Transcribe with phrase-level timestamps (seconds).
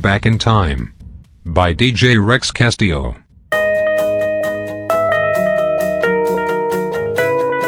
[0.00, 0.94] Back in Time
[1.44, 3.16] by DJ Rex Castillo.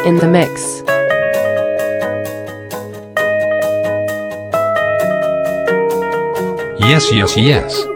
[0.05, 0.81] In the mix.
[6.79, 7.90] Yes, yes, yes.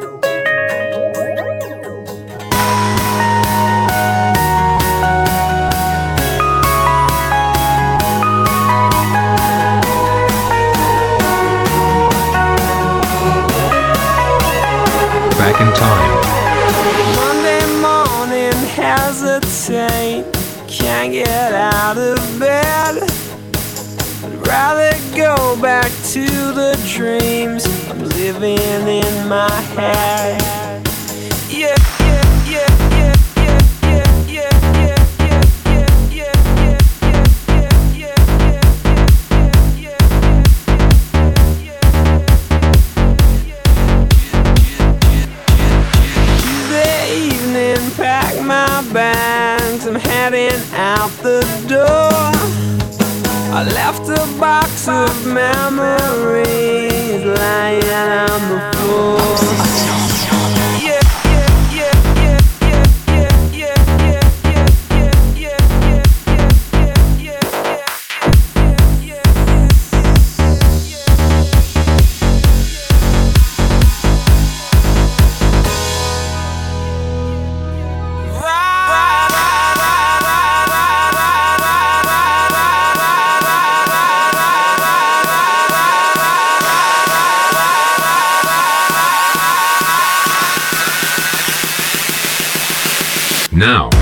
[93.56, 93.95] Now,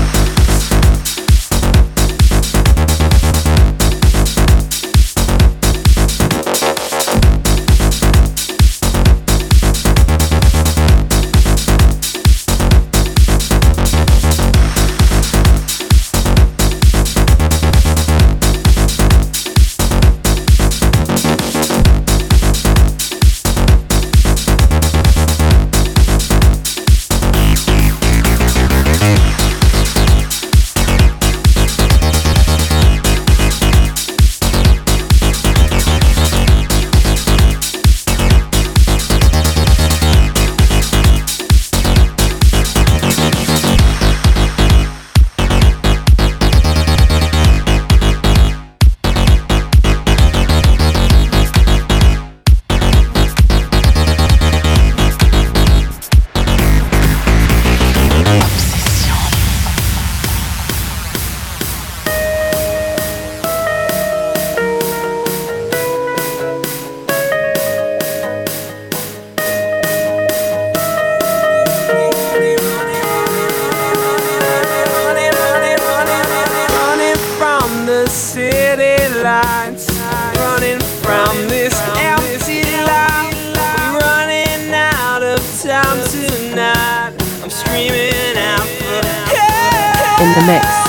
[90.34, 90.83] the mix.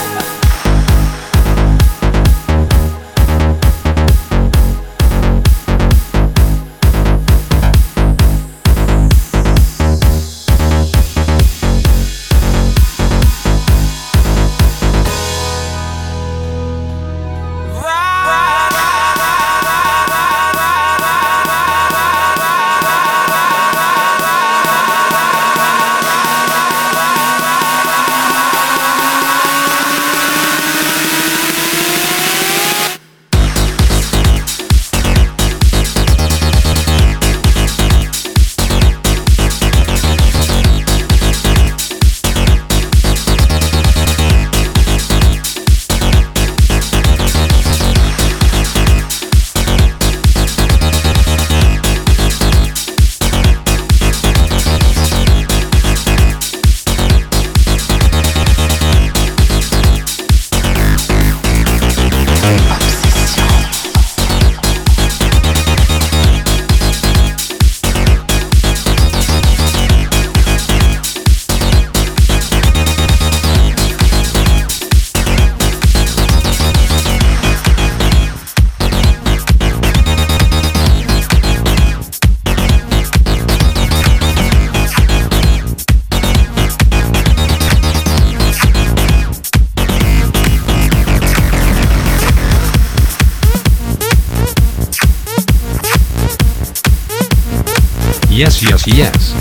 [98.35, 99.31] Yes, yes, yes.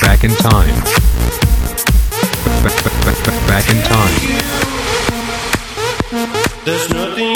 [0.00, 0.72] Back in time.
[3.48, 4.14] Back, in time.
[6.64, 7.35] There's nothing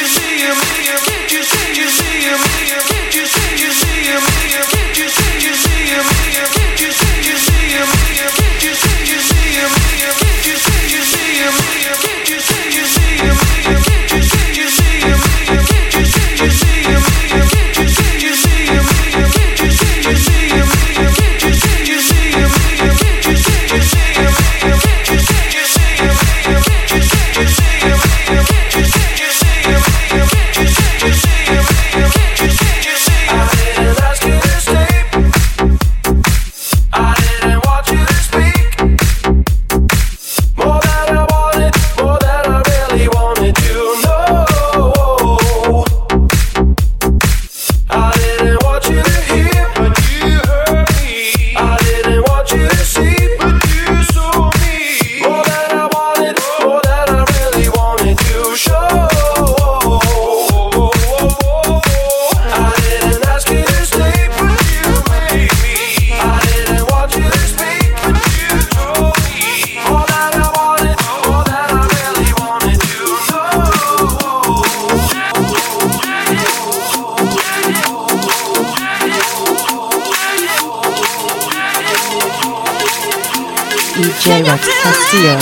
[84.21, 85.37] J Rex Castillo.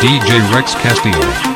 [0.00, 1.55] DJ Rex Castillo.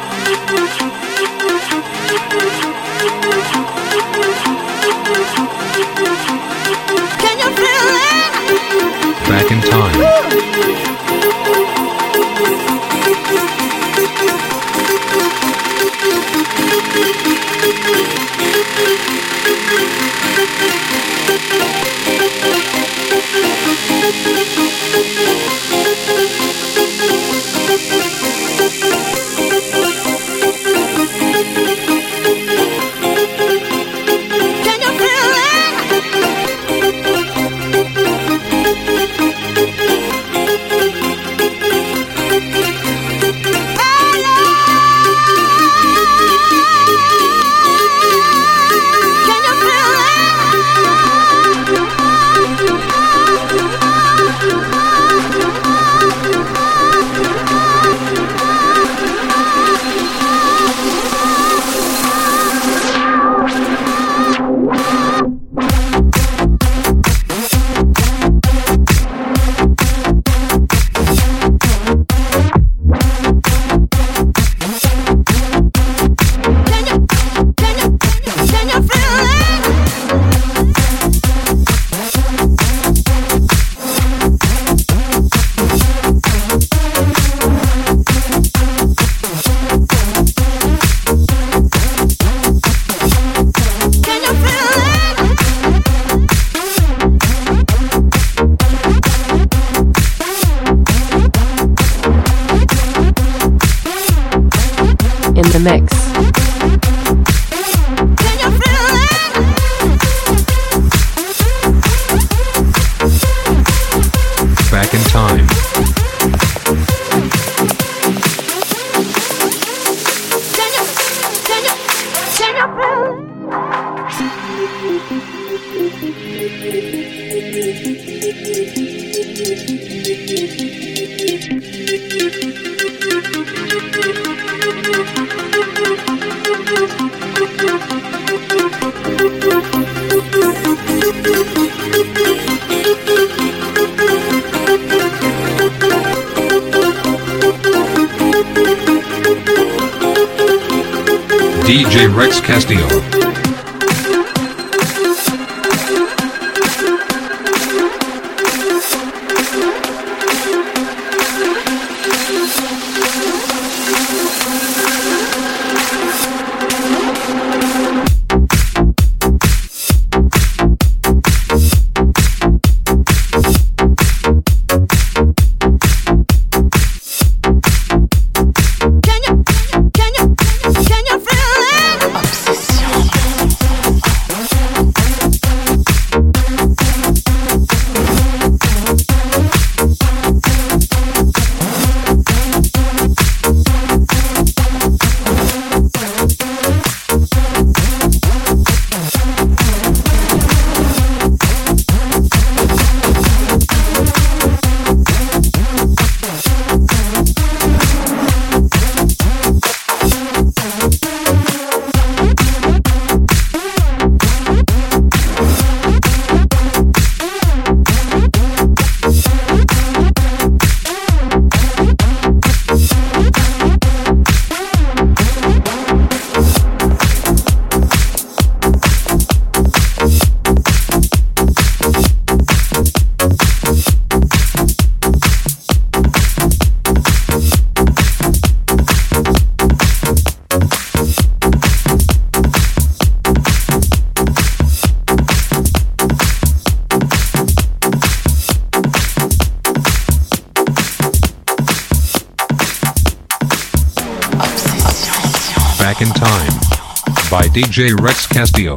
[257.52, 258.76] DJ Rex Castillo.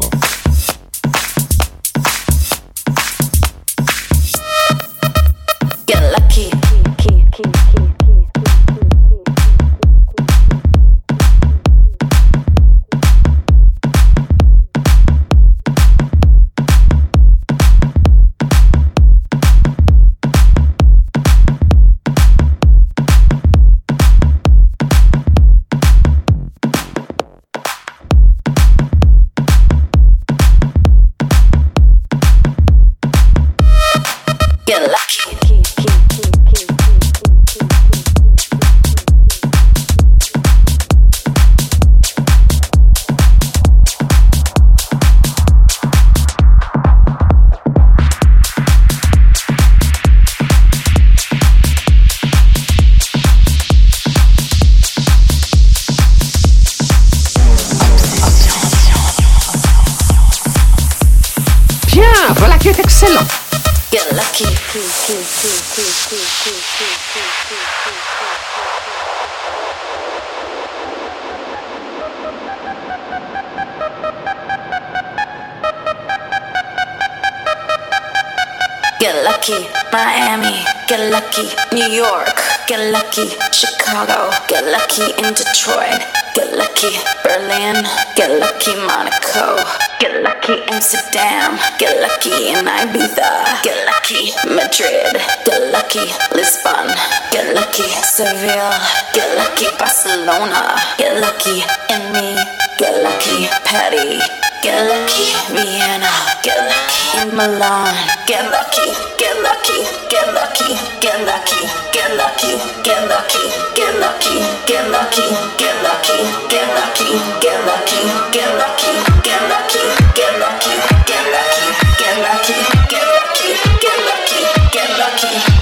[85.24, 86.02] In Detroit.
[86.36, 86.92] Get lucky,
[87.24, 87.86] Berlin.
[88.16, 89.56] Get lucky, Monaco.
[90.00, 91.58] Get lucky, Amsterdam.
[91.80, 93.64] Get lucky in Ibiza.
[93.64, 95.16] Get lucky, Madrid.
[95.46, 96.92] Get lucky, Lisbon.
[97.32, 98.76] Get lucky, Seville.
[99.14, 100.76] Get lucky, Barcelona.
[100.98, 102.36] Get lucky in me.
[102.78, 104.53] Get lucky, Patty.
[104.64, 106.08] Get lucky, Vienna.
[106.42, 107.94] Get lucky Milan.
[108.26, 108.88] Get lucky,
[109.20, 113.44] get lucky, get lucky, get lucky, get lucky, get lucky,
[113.76, 118.94] get lucky, get lucky, get lucky, get lucky, get lucky, get lucky,
[119.28, 119.84] get lucky,
[120.16, 122.56] get lucky, get lucky, get lucky,
[122.88, 123.52] get lucky,
[123.82, 124.40] get lucky,
[124.72, 125.53] get lucky,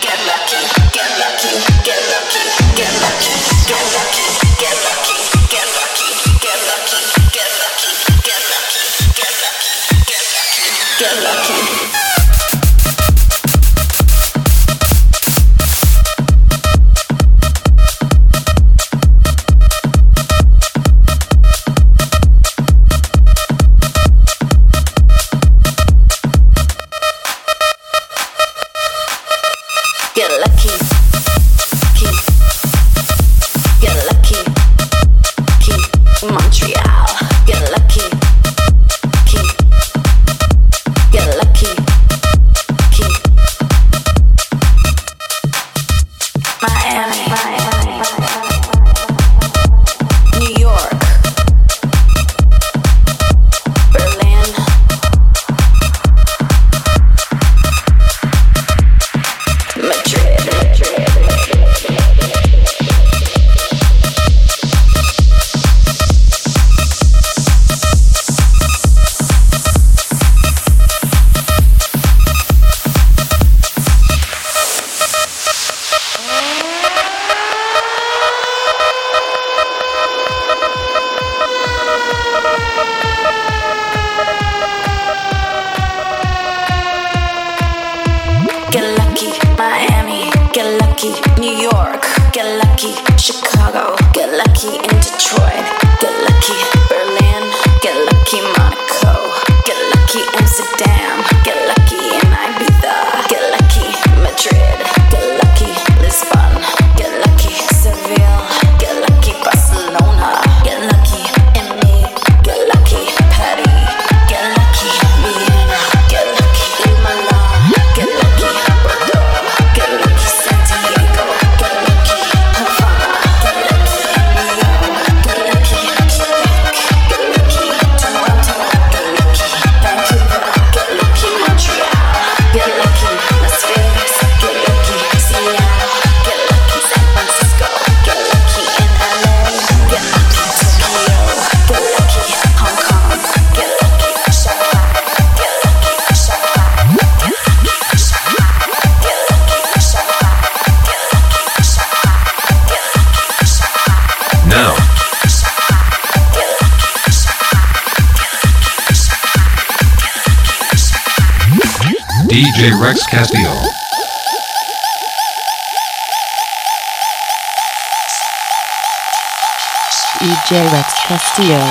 [170.51, 171.63] DJ Rex Castillo.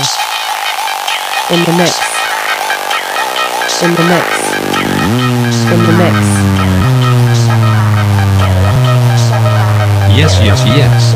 [1.50, 2.00] In the mix.
[3.82, 4.26] In the mix.
[5.70, 6.16] In the mix.
[10.16, 11.09] Yes, yes, yes.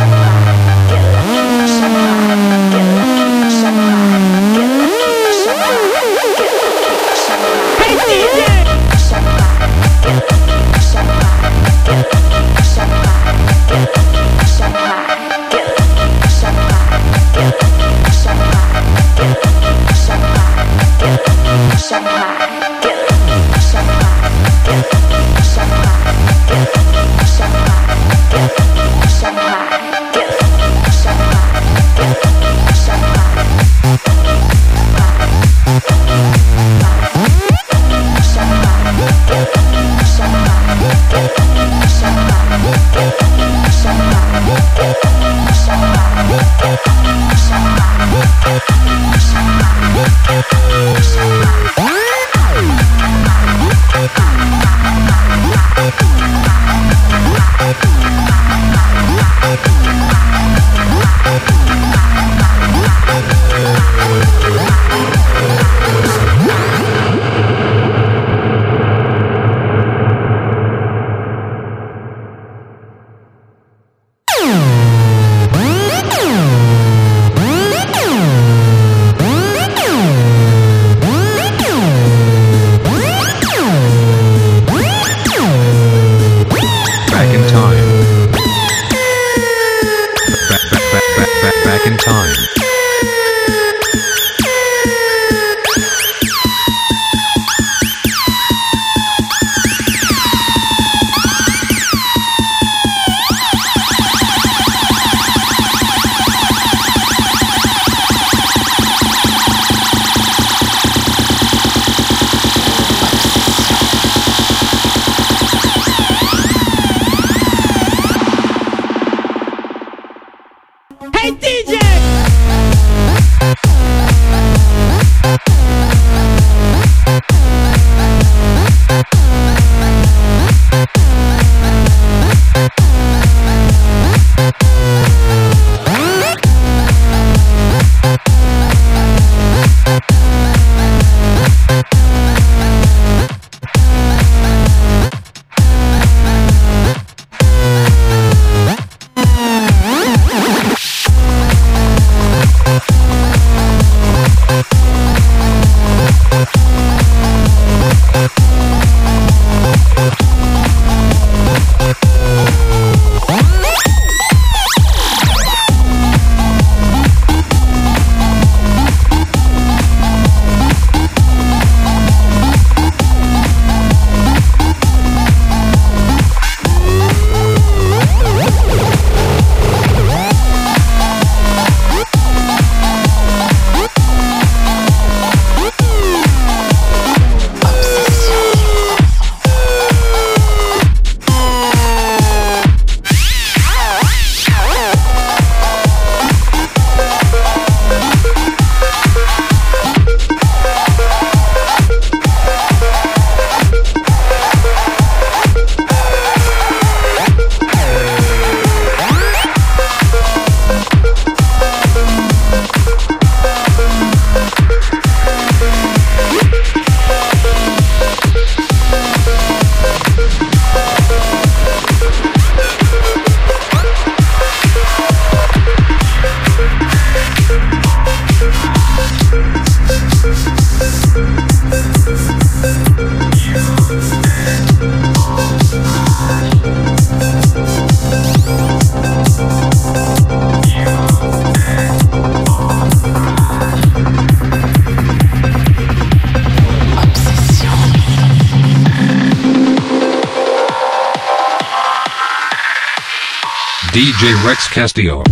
[253.95, 255.23] DJ Rex Castillo.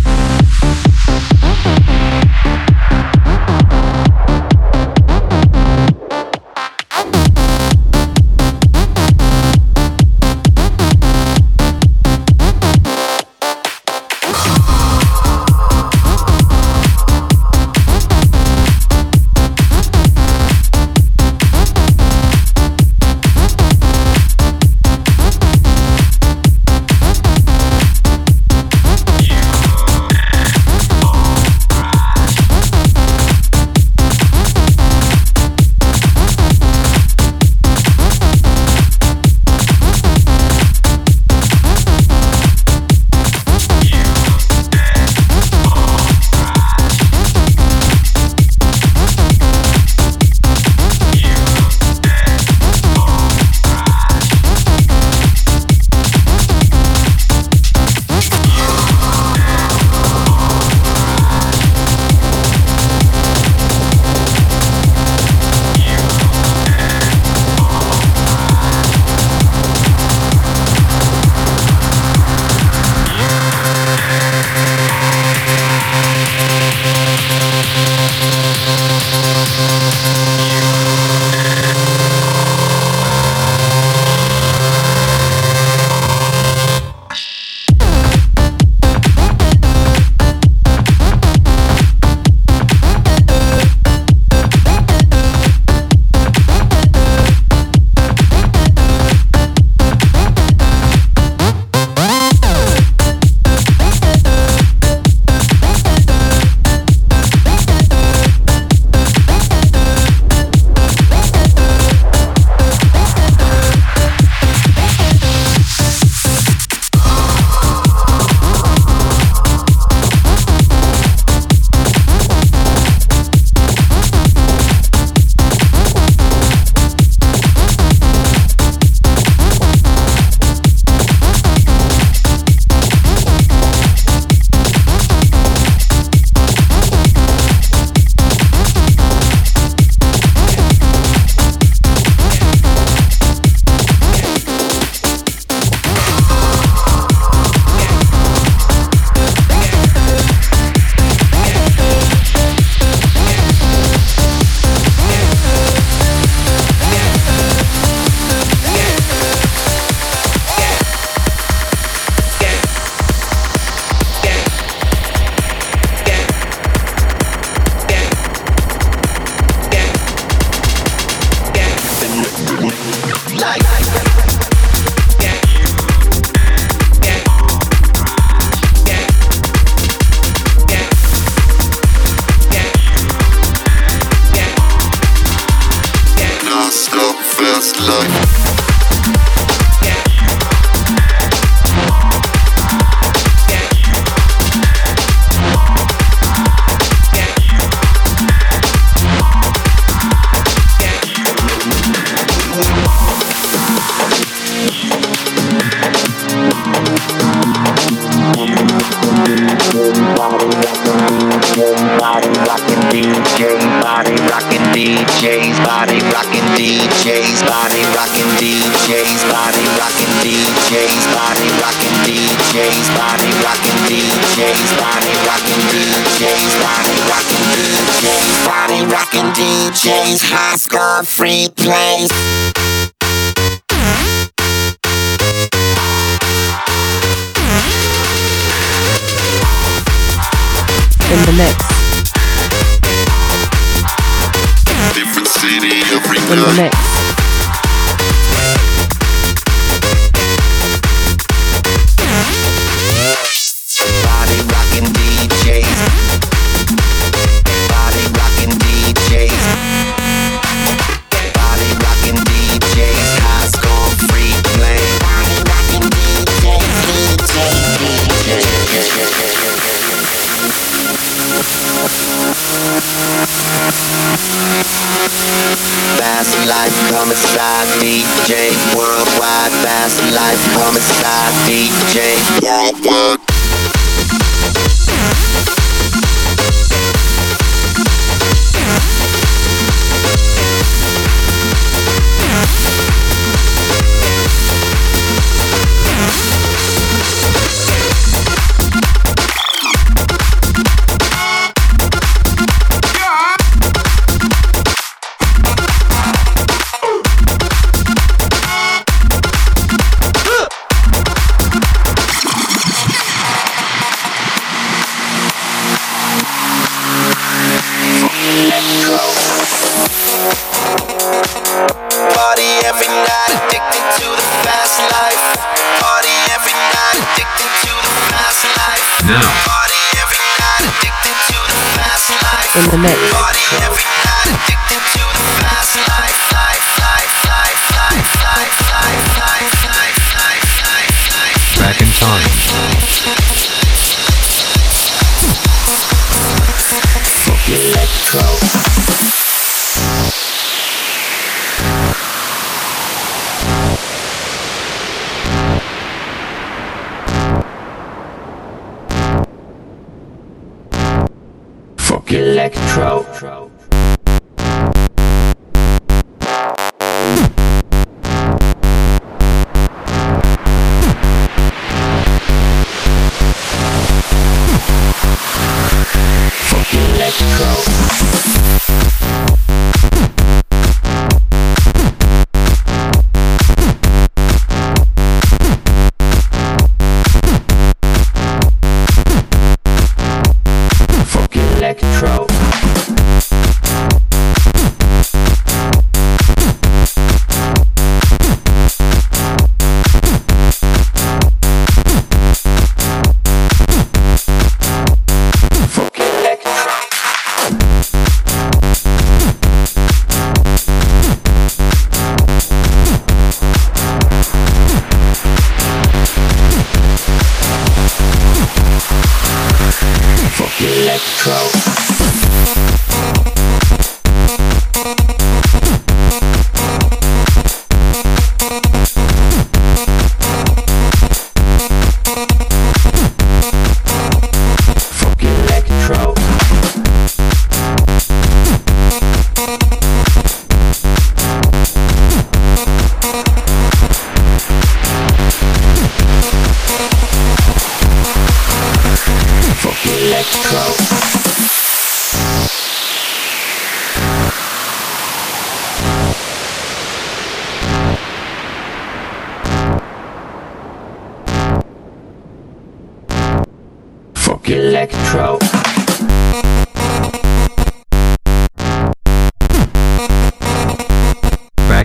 [277.03, 283.32] homicide DJ, worldwide fast life homicide DJ, worldwide.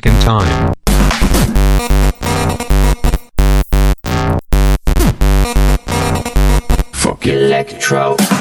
[0.08, 0.74] in time.
[6.94, 8.37] Fuck electro.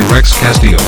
[0.00, 0.78] Rex Castillo.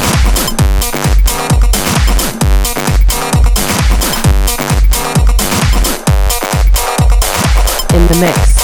[7.94, 8.55] In the mix.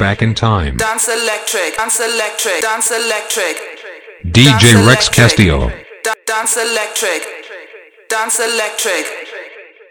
[0.00, 0.78] back in time.
[0.78, 3.56] Dance electric, dance electric, dance electric.
[4.24, 5.10] DJ Rex.
[5.10, 5.70] Castillo.
[6.26, 7.22] Dance electric,
[8.08, 9.04] dance electric,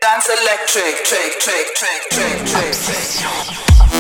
[0.02, 3.99] dance electric, trick, trick, trick, trick, trick.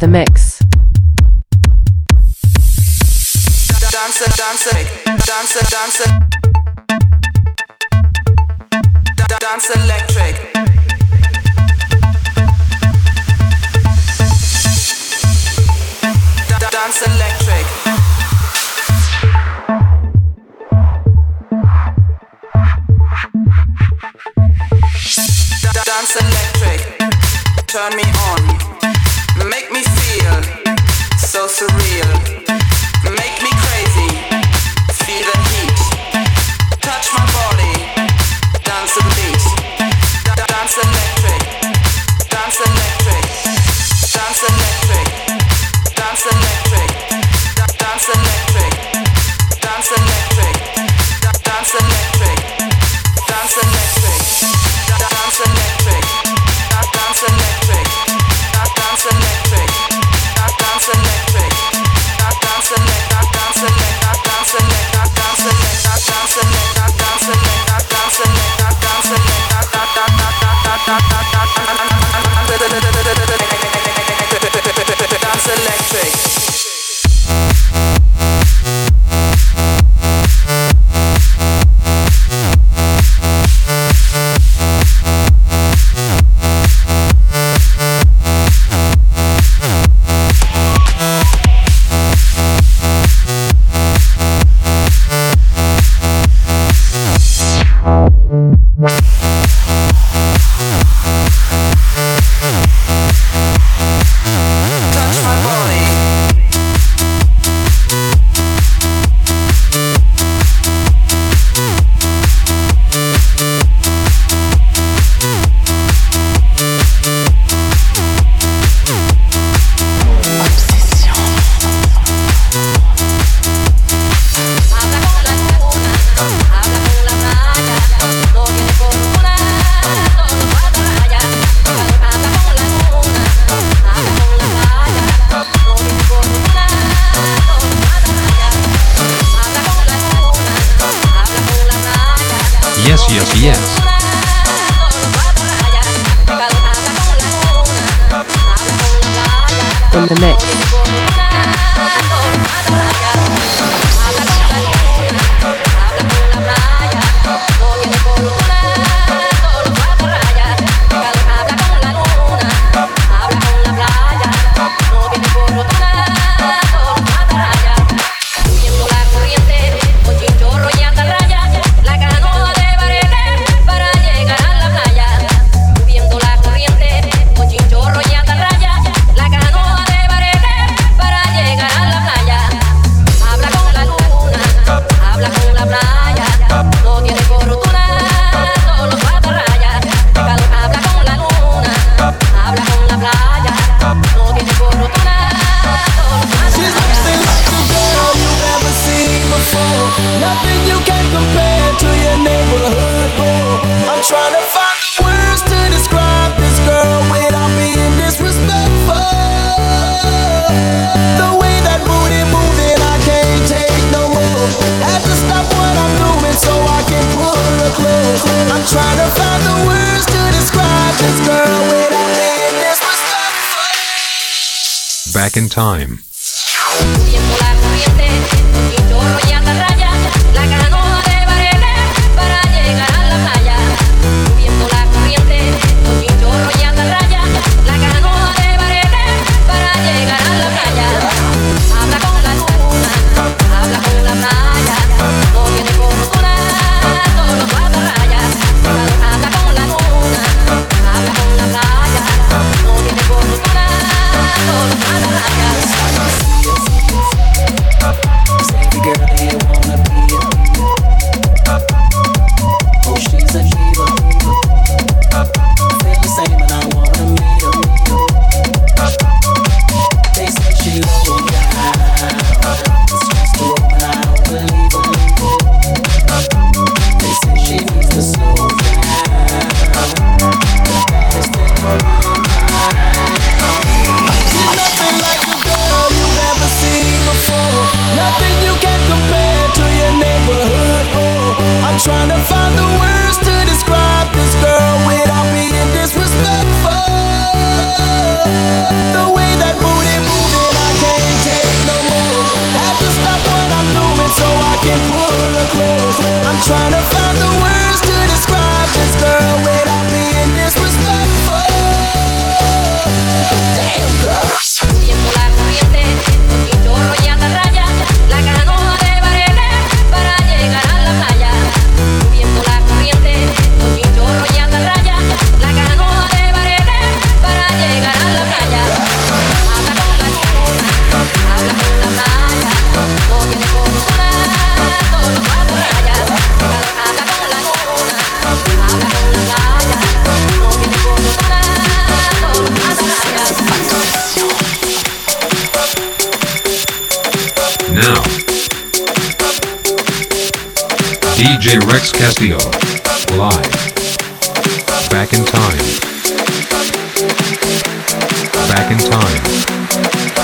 [0.00, 0.29] the mix.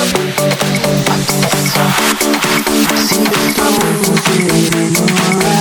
[0.06, 0.14] i
[2.96, 3.74] see the I'm
[4.54, 5.10] it in your
[5.46, 5.55] eyes.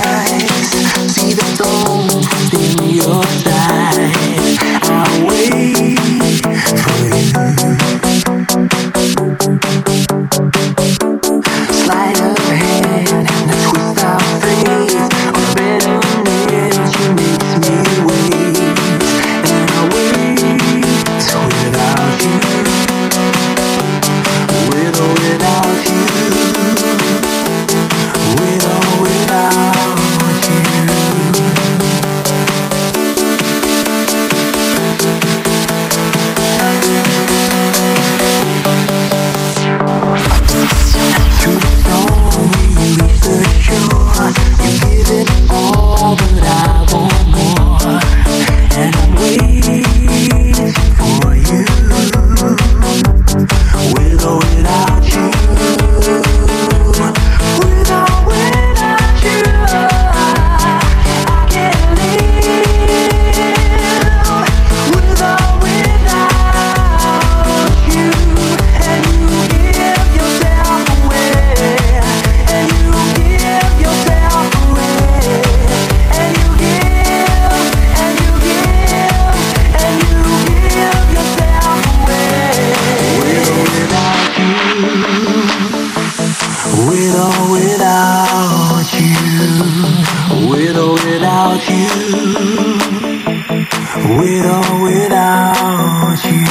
[94.06, 96.44] With or without you,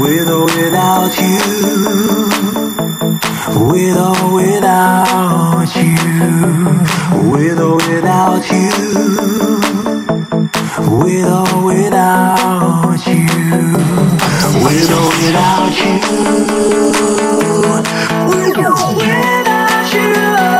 [0.00, 1.38] with or without you,
[3.70, 5.94] with or without you,
[7.30, 8.70] with or without you,
[10.98, 13.22] with or without you,
[14.64, 16.00] with or without you,
[18.26, 20.55] with or without you.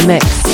[0.00, 0.49] The mix.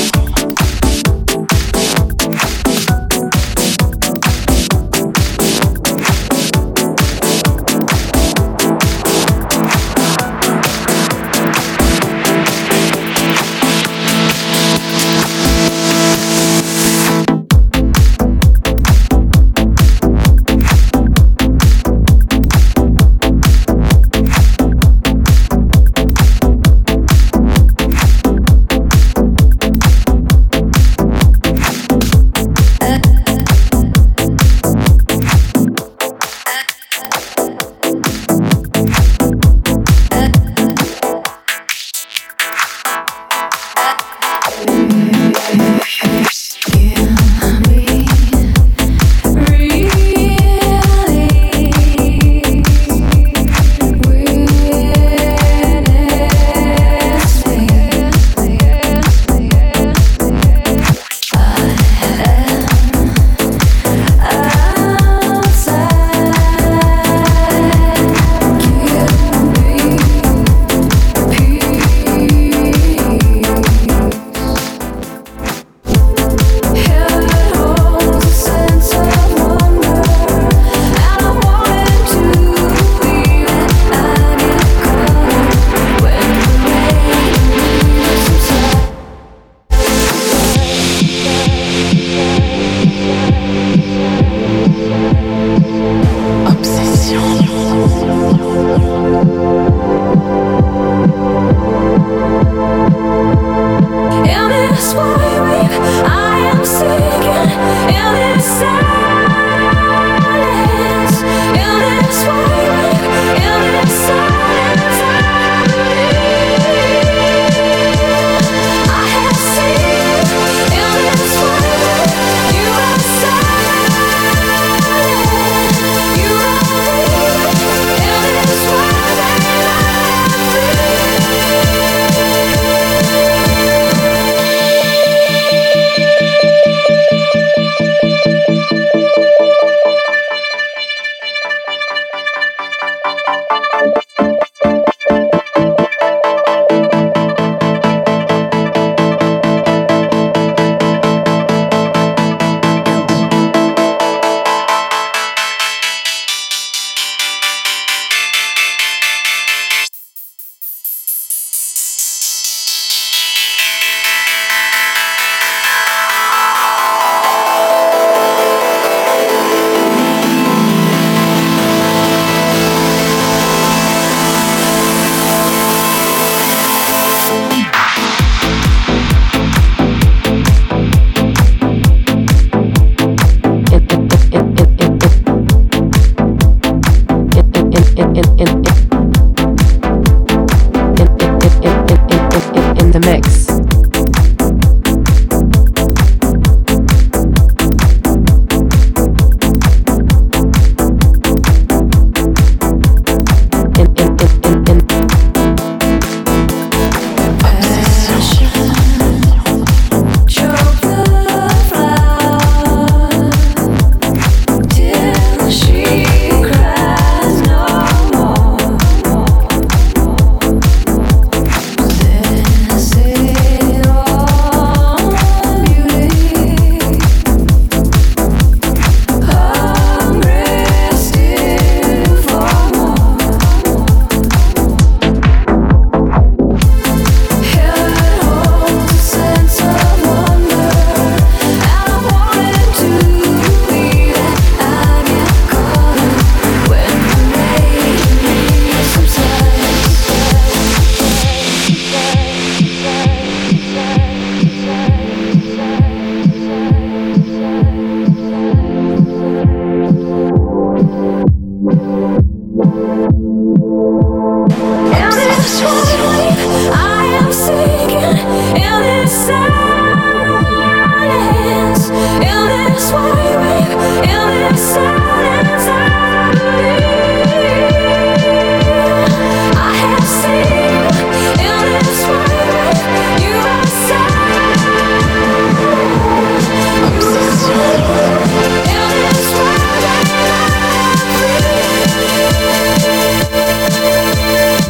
[193.01, 193.56] The mix.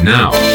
[0.07, 0.46] now.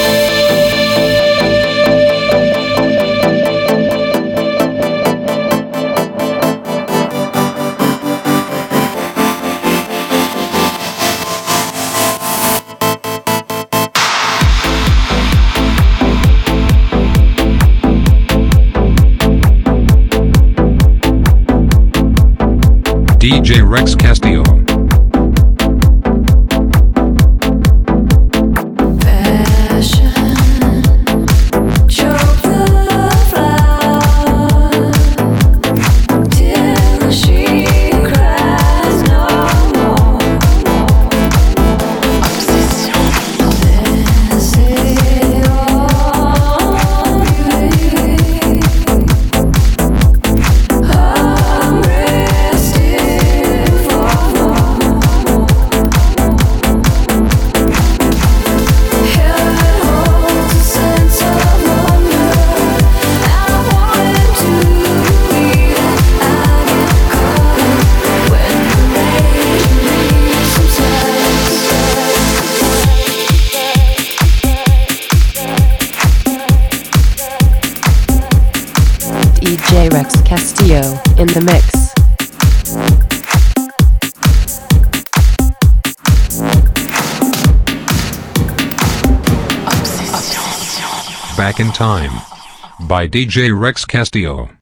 [93.13, 94.62] DJ Rex Castillo.